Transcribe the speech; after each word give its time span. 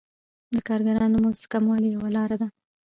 د 0.53 0.55
کارګرانو 0.67 1.17
د 1.21 1.21
مزد 1.23 1.43
کموالی 1.53 1.89
یوه 1.95 2.09
لاره 2.15 2.35
ده 2.41 2.47